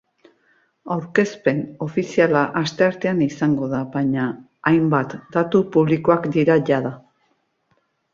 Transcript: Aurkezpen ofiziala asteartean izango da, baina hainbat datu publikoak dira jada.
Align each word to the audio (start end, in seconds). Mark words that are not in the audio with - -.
Aurkezpen 0.93 1.59
ofiziala 1.87 2.41
asteartean 2.61 3.21
izango 3.25 3.67
da, 3.73 3.81
baina 3.97 4.23
hainbat 4.71 5.13
datu 5.37 5.61
publikoak 5.77 6.27
dira 6.37 6.57
jada. 6.71 6.93